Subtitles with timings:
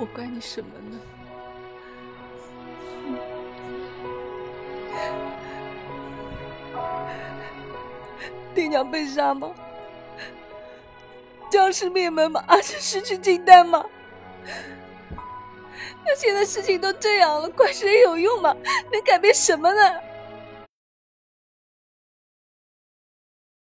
[0.00, 0.98] 我怪你什么呢？
[8.54, 9.52] 爹娘被杀吗？
[11.50, 12.42] 僵尸灭门吗？
[12.46, 13.84] 阿生失去金丹吗？
[16.06, 18.56] 那现在事情都这样了，怪谁有用吗？
[18.90, 20.00] 能改变什么呢？